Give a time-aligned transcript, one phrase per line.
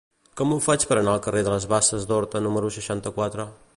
[0.39, 3.47] Com ho faig per anar al carrer de les Basses d'Horta número seixanta-quatre?